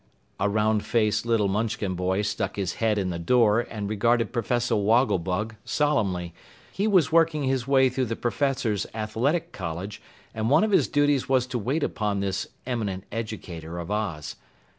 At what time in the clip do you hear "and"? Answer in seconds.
3.69-3.87, 10.33-10.49